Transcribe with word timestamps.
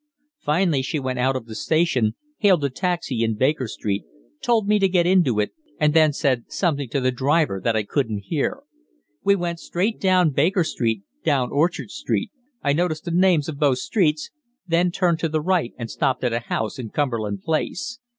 Finally 0.39 0.81
she 0.81 0.99
went 0.99 1.19
out 1.19 1.35
of 1.35 1.45
the 1.45 1.53
station, 1.53 2.15
hailed 2.39 2.63
a 2.63 2.71
taxi 2.71 3.21
in 3.23 3.35
Baker 3.35 3.67
Street, 3.67 4.03
told 4.41 4.67
me 4.67 4.79
to 4.79 4.87
get 4.89 5.05
into 5.05 5.39
it, 5.39 5.51
and 5.79 5.93
then 5.93 6.11
said 6.11 6.45
something 6.51 6.89
to 6.89 6.99
the 6.99 7.11
driver 7.11 7.61
that 7.63 7.75
I 7.75 7.83
couldn't 7.83 8.23
hear. 8.25 8.63
We 9.23 9.35
went 9.35 9.59
straight 9.59 9.99
down 10.01 10.31
Baker 10.31 10.63
Street, 10.63 11.03
down 11.23 11.51
Orchard 11.51 11.91
Street 11.91 12.31
I 12.63 12.73
noticed 12.73 13.05
the 13.05 13.11
names 13.11 13.47
of 13.47 13.59
both 13.59 13.77
streets 13.77 14.31
then 14.65 14.89
turned 14.89 15.19
to 15.19 15.29
the 15.29 15.39
right 15.39 15.75
and 15.77 15.87
stopped 15.87 16.23
at 16.23 16.33
a 16.33 16.39
house 16.39 16.79
in 16.79 16.89
Cumberland 16.89 17.43
Place. 17.43 17.99